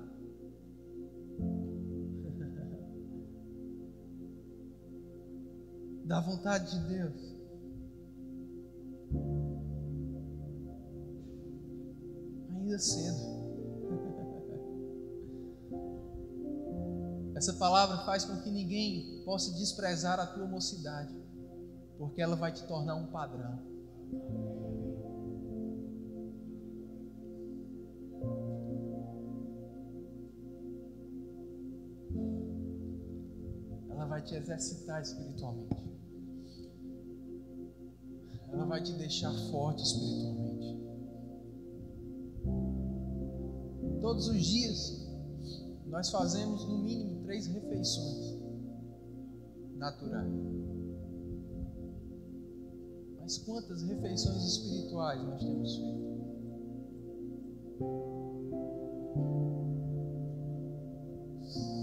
da 6.05 6.21
vontade 6.23 6.73
de 6.73 6.81
Deus. 6.89 7.37
Ainda 12.51 12.79
cedo. 12.81 13.36
Essa 17.37 17.53
palavra 17.53 17.99
faz 17.99 18.25
com 18.25 18.41
que 18.41 18.51
ninguém 18.51 19.23
possa 19.23 19.53
desprezar 19.59 20.19
a 20.19 20.27
tua 20.27 20.47
mocidade, 20.47 21.15
porque 21.99 22.23
ela 22.23 22.35
vai 22.35 22.51
te 22.51 22.67
tornar 22.67 22.95
um 22.95 23.09
padrão. 23.09 23.61
Ela 33.91 34.07
vai 34.07 34.23
te 34.23 34.35
exercitar 34.35 35.03
espiritualmente. 35.03 35.93
Ela 38.51 38.65
vai 38.65 38.83
te 38.83 38.95
deixar 38.95 39.31
forte 39.51 39.83
espiritualmente. 39.83 40.81
Todos 44.01 44.27
os 44.29 44.43
dias 44.43 45.06
nós 45.97 46.11
fazemos 46.11 46.63
no 46.67 46.77
mínimo 46.77 47.23
três 47.23 47.47
refeições 47.47 48.39
naturais. 49.77 50.31
Mas 53.19 53.39
quantas 53.39 53.83
refeições 53.83 54.45
espirituais 54.45 55.23
nós 55.23 55.43
temos 55.43 55.77
feito? 55.77 56.07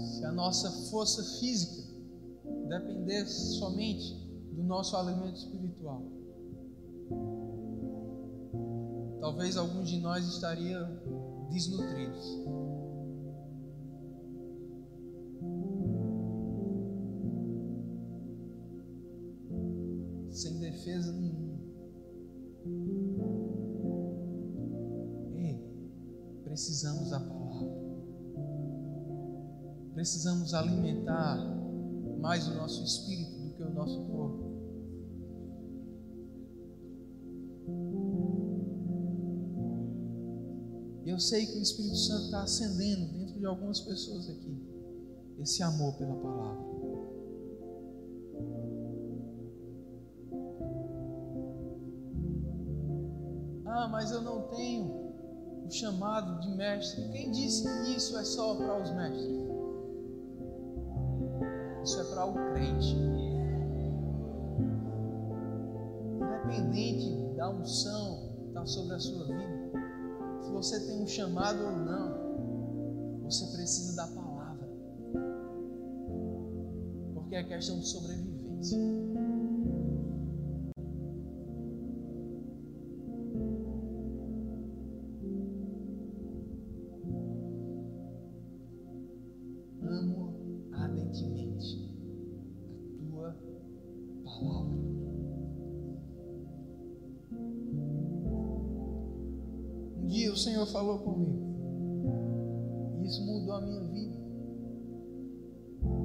Se 0.06 0.24
a 0.24 0.30
nossa 0.30 0.70
força 0.92 1.40
física 1.40 1.82
dependesse 2.68 3.58
somente 3.58 4.14
do 4.52 4.62
nosso 4.62 4.96
alimento 4.96 5.38
espiritual, 5.38 6.02
talvez 9.18 9.56
alguns 9.56 9.88
de 9.88 9.98
nós 9.98 10.24
estariam 10.24 11.00
desnutridos. 11.50 12.73
Sem 20.34 20.58
defesa 20.58 21.12
nenhuma. 21.12 21.60
Ei, 25.36 25.64
precisamos 26.42 27.10
da 27.10 27.20
palavra. 27.20 27.72
Precisamos 29.94 30.52
alimentar 30.52 31.38
mais 32.18 32.48
o 32.48 32.54
nosso 32.54 32.82
espírito 32.82 33.38
do 33.38 33.54
que 33.54 33.62
o 33.62 33.72
nosso 33.72 34.04
corpo. 34.06 34.44
E 41.04 41.10
eu 41.10 41.20
sei 41.20 41.46
que 41.46 41.58
o 41.58 41.62
Espírito 41.62 41.96
Santo 41.96 42.24
está 42.24 42.42
acendendo 42.42 43.06
dentro 43.12 43.38
de 43.38 43.46
algumas 43.46 43.78
pessoas 43.80 44.28
aqui 44.30 44.58
esse 45.38 45.62
amor 45.62 45.94
pela 45.94 46.16
palavra. 46.16 46.63
Chamado 55.74 56.40
de 56.40 56.50
mestre. 56.56 57.08
Quem 57.08 57.30
disse 57.30 57.64
que 57.64 57.96
isso 57.96 58.16
é 58.16 58.24
só 58.24 58.54
para 58.54 58.82
os 58.82 58.90
mestres? 58.94 59.44
Isso 61.84 62.00
é 62.00 62.04
para 62.04 62.26
o 62.26 62.32
crente. 62.32 62.96
Independente 66.16 67.36
da 67.36 67.50
unção 67.50 68.34
que 68.38 68.48
está 68.48 68.64
sobre 68.64 68.94
a 68.94 68.98
sua 69.00 69.26
vida, 69.26 69.72
se 70.42 70.50
você 70.52 70.86
tem 70.86 71.02
um 71.02 71.06
chamado 71.06 71.64
ou 71.64 71.72
não, 71.72 73.22
você 73.24 73.46
precisa 73.56 73.96
da 73.96 74.06
palavra. 74.06 74.68
Porque 77.14 77.34
é 77.34 77.42
questão 77.42 77.80
de 77.80 77.88
sobrevivência. 77.88 78.78
Senhor 100.44 100.66
falou 100.66 100.98
comigo. 100.98 101.42
Isso 103.02 103.24
mudou 103.24 103.54
a 103.54 103.60
minha 103.62 103.80
vida. 103.80 104.14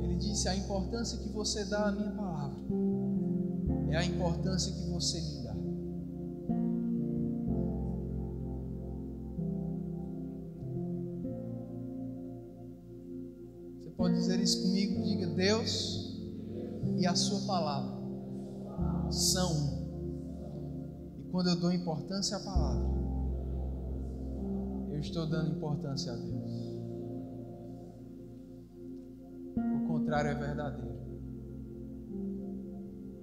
Ele 0.02 0.16
disse: 0.16 0.48
a 0.48 0.56
importância 0.56 1.18
que 1.18 1.30
você 1.30 1.66
dá 1.66 1.90
à 1.90 1.92
minha 1.92 2.12
palavra 2.12 2.58
é 3.90 3.98
a 3.98 4.06
importância 4.06 4.72
que 4.72 4.90
você 4.90 5.20
me 5.20 5.44
dá. 5.44 5.54
Você 13.84 13.92
pode 13.98 14.16
dizer 14.16 14.40
isso 14.40 14.64
comigo? 14.64 15.04
Diga: 15.04 15.28
Deus 15.28 16.18
e 16.98 17.06
a 17.06 17.14
Sua 17.14 17.46
palavra 17.46 18.00
são. 19.12 19.52
E 21.18 21.24
quando 21.30 21.50
eu 21.50 21.60
dou 21.60 21.74
importância 21.74 22.38
à 22.38 22.40
palavra, 22.40 22.99
estou 25.10 25.26
dando 25.26 25.56
importância 25.56 26.14
a 26.14 26.16
Deus. 26.16 26.70
O 29.58 29.88
contrário 29.88 30.30
é 30.32 30.36
verdadeiro. 30.36 31.00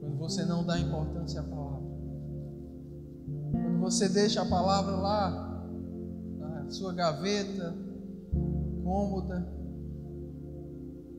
Quando 0.01 0.19
você 0.19 0.45
não 0.45 0.65
dá 0.65 0.79
importância 0.79 1.41
à 1.41 1.45
palavra, 1.45 1.87
quando 3.53 3.81
você 3.81 4.09
deixa 4.09 4.43
a 4.43 4.47
palavra 4.47 4.97
lá 4.97 5.65
na 6.39 6.71
sua 6.71 6.93
gaveta, 6.93 7.75
cômoda, 8.83 9.49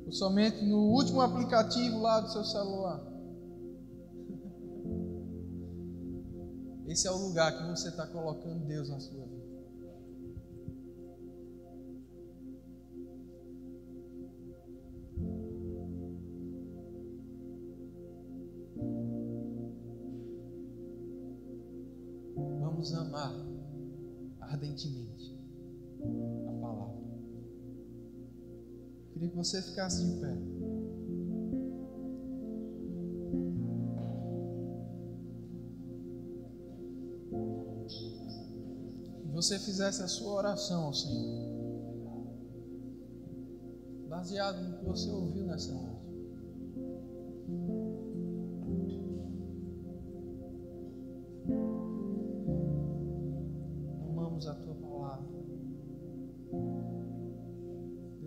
ou 0.06 0.12
somente 0.12 0.65
no 0.65 0.91
último 0.91 1.21
aplicativo 1.21 1.99
lá 1.99 2.19
do 2.21 2.30
seu 2.30 2.43
celular. 2.43 3.08
Esse 6.88 7.08
é 7.08 7.12
o 7.12 7.17
lugar 7.17 7.58
que 7.58 7.63
você 7.69 7.89
está 7.89 8.08
colocando 8.08 8.65
Deus 8.65 8.89
na 8.89 8.99
sua 8.99 9.25
vida. 9.25 9.37
A 26.47 26.51
palavra. 26.61 27.07
Queria 29.13 29.29
que 29.29 29.35
você 29.35 29.61
ficasse 29.61 30.05
de 30.05 30.21
pé. 30.21 30.37
E 39.25 39.31
você 39.31 39.57
fizesse 39.57 40.03
a 40.03 40.07
sua 40.07 40.33
oração 40.33 40.85
ao 40.85 40.93
Senhor. 40.93 41.57
Baseado 44.07 44.61
no 44.61 44.77
que 44.77 44.85
você 44.85 45.09
ouviu 45.09 45.45
nessa 45.45 45.73
noite. 45.73 46.07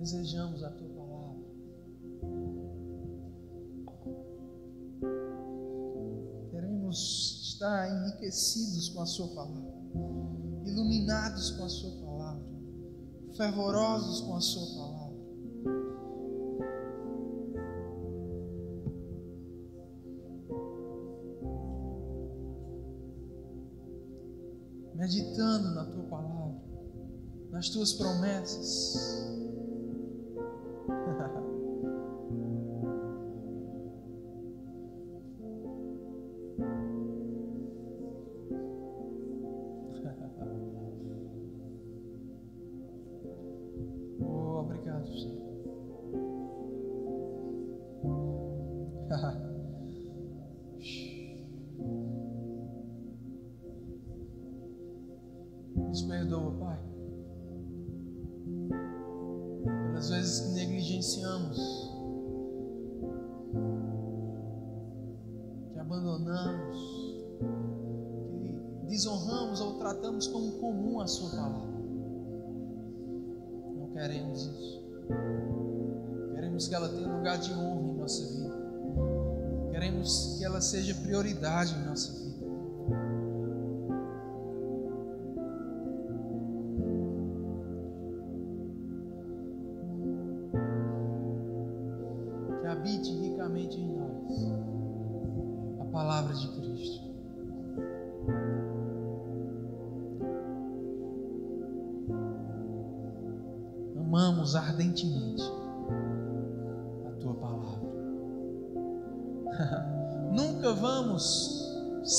Desejamos 0.01 0.65
a 0.65 0.71
tua 0.71 0.89
palavra. 0.89 1.45
Queremos 6.51 7.53
estar 7.53 7.87
enriquecidos 7.87 8.89
com 8.89 9.03
a 9.03 9.07
sua 9.07 9.29
palavra, 9.35 9.75
iluminados 10.65 11.51
com 11.51 11.65
a 11.65 11.69
sua 11.69 11.91
palavra, 12.01 12.43
fervorosos 13.37 14.23
com 14.23 14.37
a 14.37 14.41
sua 14.41 14.67
palavra. 14.75 15.21
Meditando 24.95 25.75
na 25.75 25.85
tua 25.85 26.05
palavra, 26.05 26.63
nas 27.51 27.69
tuas 27.69 27.93
promessas. 27.93 29.50
Vezes 60.11 60.41
que 60.41 60.49
negligenciamos, 60.53 61.59
que 65.73 65.79
abandonamos, 65.79 66.79
que 68.81 68.87
desonramos 68.89 69.61
ou 69.61 69.79
tratamos 69.79 70.27
como 70.27 70.53
comum 70.59 71.01
a 71.01 71.07
Sua 71.07 71.31
palavra. 71.31 71.81
Não 73.79 73.91
queremos 73.93 74.47
isso. 74.47 74.83
Queremos 76.35 76.69
que 76.69 76.75
ela 76.75 76.89
tenha 76.89 77.09
lugar 77.09 77.39
de 77.39 77.53
honra 77.53 77.89
em 77.89 77.97
nossa 77.97 78.27
vida. 78.27 78.61
Queremos 79.71 80.37
que 80.37 80.45
ela 80.45 80.61
seja 80.61 80.95
prioridade 80.97 81.75
em 81.75 81.85
nossa 81.85 82.13
vida. 82.13 82.30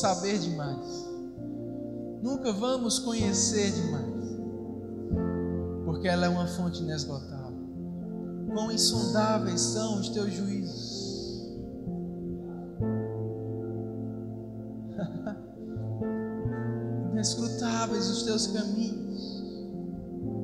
Saber 0.01 0.37
demais. 0.39 1.07
Nunca 2.23 2.51
vamos 2.51 2.97
conhecer 2.99 3.71
demais. 3.71 4.31
Porque 5.85 6.07
ela 6.07 6.25
é 6.25 6.29
uma 6.29 6.47
fonte 6.47 6.81
inesgotável. 6.81 7.51
Quão 8.51 8.71
insondáveis 8.71 9.61
são 9.61 9.99
os 9.99 10.09
teus 10.09 10.33
juízos. 10.33 11.51
Inescrutáveis 17.11 18.09
os 18.09 18.23
teus 18.23 18.47
caminhos. 18.47 19.43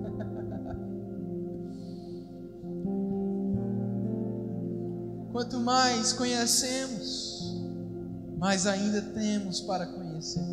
Quanto 5.33 5.59
mais 5.59 6.13
conhecemos, 6.13 7.26
mais 8.37 8.67
ainda 8.67 9.01
temos 9.01 9.61
para 9.61 9.85
conhecer. 9.87 10.45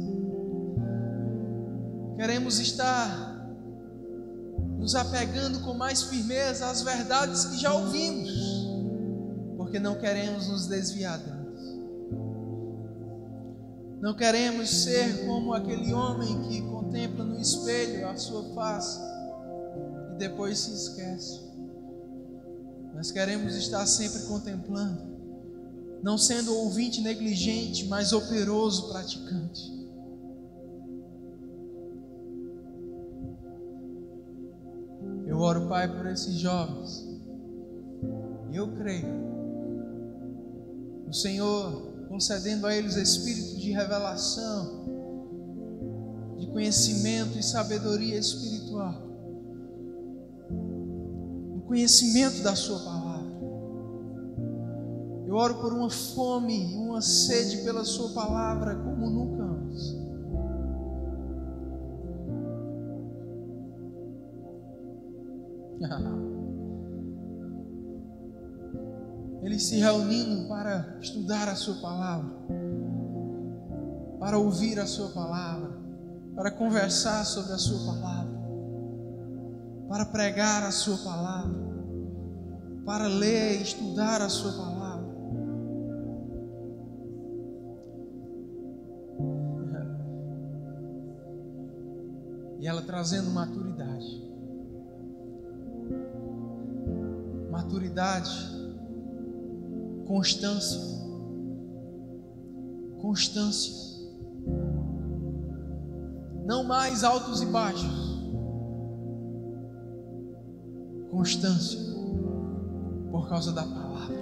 Queremos 2.16 2.58
estar 2.58 3.34
nos 4.78 4.94
apegando 4.94 5.60
com 5.60 5.74
mais 5.74 6.02
firmeza 6.04 6.66
às 6.66 6.82
verdades 6.82 7.46
que 7.46 7.58
já 7.58 7.72
ouvimos, 7.72 8.30
porque 9.56 9.78
não 9.78 9.96
queremos 9.96 10.48
nos 10.48 10.66
desviar 10.66 11.18
delas. 11.18 11.44
Não 14.00 14.14
queremos 14.14 14.68
ser 14.68 15.24
como 15.26 15.54
aquele 15.54 15.92
homem 15.92 16.42
que 16.42 16.60
contempla 16.62 17.24
no 17.24 17.40
espelho 17.40 18.06
a 18.08 18.16
sua 18.16 18.44
face 18.54 19.00
e 20.12 20.18
depois 20.18 20.58
se 20.58 20.72
esquece. 20.74 21.40
Nós 22.94 23.10
queremos 23.10 23.54
estar 23.56 23.86
sempre 23.86 24.22
contemplando, 24.22 25.13
não 26.02 26.18
sendo 26.18 26.54
ouvinte 26.54 27.00
negligente, 27.00 27.86
mas 27.86 28.12
operoso 28.12 28.88
praticante. 28.88 29.72
Eu 35.26 35.38
oro, 35.38 35.68
Pai, 35.68 35.88
por 35.88 36.06
esses 36.06 36.34
jovens. 36.34 37.04
Eu 38.52 38.72
creio 38.76 39.24
no 41.06 41.12
Senhor 41.12 41.92
concedendo 42.08 42.66
a 42.66 42.74
eles 42.74 42.96
espírito 42.96 43.56
de 43.56 43.72
revelação, 43.72 44.84
de 46.38 46.46
conhecimento 46.48 47.38
e 47.38 47.42
sabedoria 47.42 48.16
espiritual, 48.16 48.94
no 50.50 51.62
conhecimento 51.66 52.42
da 52.42 52.54
Sua 52.54 52.78
palavra. 52.78 53.03
Eu 55.34 55.38
oro 55.38 55.56
por 55.56 55.72
uma 55.72 55.90
fome, 55.90 56.76
uma 56.76 57.02
sede 57.02 57.64
pela 57.64 57.84
Sua 57.84 58.10
palavra 58.10 58.76
como 58.76 59.10
nunca 59.10 59.42
antes. 59.42 59.96
Eles 69.42 69.64
se 69.64 69.80
reunindo 69.80 70.46
para 70.46 70.98
estudar 71.00 71.48
a 71.48 71.56
Sua 71.56 71.82
palavra, 71.82 72.30
para 74.20 74.38
ouvir 74.38 74.78
a 74.78 74.86
Sua 74.86 75.08
palavra, 75.08 75.76
para 76.36 76.52
conversar 76.52 77.24
sobre 77.24 77.54
a 77.54 77.58
Sua 77.58 77.92
palavra, 77.92 78.38
para 79.88 80.06
pregar 80.06 80.62
a 80.62 80.70
Sua 80.70 80.98
palavra, 80.98 81.58
para 82.86 83.08
ler 83.08 83.58
e 83.58 83.62
estudar 83.62 84.22
a 84.22 84.28
Sua 84.28 84.52
palavra. 84.52 84.73
Trazendo 93.04 93.30
maturidade. 93.32 94.24
Maturidade, 97.50 98.30
constância, 100.06 100.80
constância. 103.02 103.74
Não 106.46 106.64
mais 106.64 107.04
altos 107.04 107.42
e 107.42 107.46
baixos. 107.46 108.24
Constância, 111.10 111.78
por 113.10 113.28
causa 113.28 113.52
da 113.52 113.64
palavra. 113.64 114.16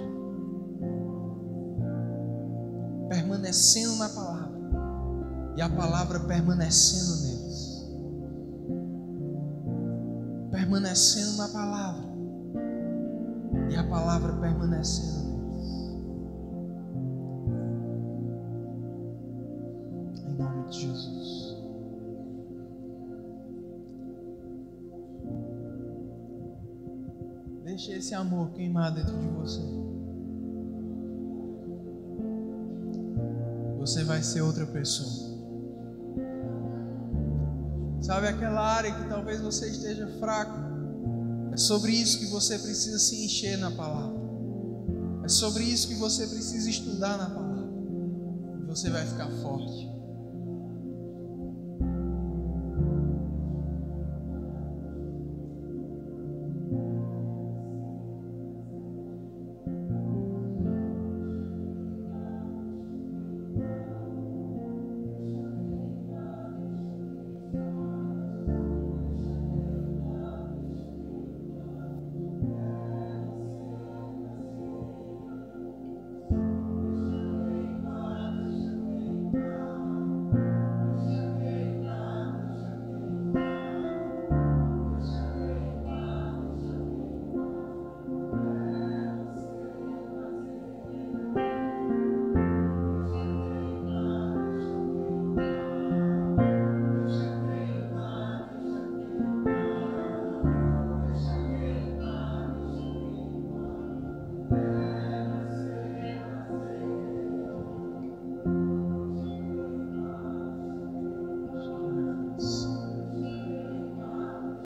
Permanecendo 3.07 3.95
na 3.95 4.09
palavra. 4.09 4.53
E 5.55 5.61
a 5.61 5.69
palavra 5.69 6.19
permanecendo 6.19 7.21
neles. 7.21 7.32
Permanecendo 10.73 11.37
na 11.37 11.47
palavra 11.49 12.03
e 13.69 13.75
a 13.75 13.83
palavra 13.83 14.33
permanecendo 14.33 15.37
neles. 15.37 15.69
Em 20.25 20.33
nome 20.35 20.69
de 20.69 20.81
Jesus. 20.81 21.57
Deixe 27.63 27.91
esse 27.93 28.15
amor 28.15 28.49
queimar 28.51 28.91
dentro 28.93 29.15
de 29.19 29.27
você. 29.27 29.61
Você 33.77 34.03
vai 34.03 34.23
ser 34.23 34.41
outra 34.41 34.65
pessoa. 34.65 35.32
Sabe 38.13 38.27
aquela 38.27 38.61
área 38.61 38.91
que 38.91 39.09
talvez 39.09 39.41
você 39.41 39.71
esteja 39.71 40.07
fraco? 40.19 40.53
É 41.51 41.57
sobre 41.57 41.93
isso 41.93 42.19
que 42.19 42.27
você 42.27 42.59
precisa 42.59 42.99
se 42.99 43.25
encher 43.25 43.57
na 43.57 43.71
palavra. 43.71 44.21
É 45.23 45.27
sobre 45.27 45.63
isso 45.63 45.87
que 45.87 45.95
você 45.95 46.27
precisa 46.27 46.69
estudar 46.69 47.17
na 47.17 47.31
palavra. 47.31 47.67
Você 48.67 48.91
vai 48.91 49.03
ficar 49.03 49.31
forte. 49.41 49.92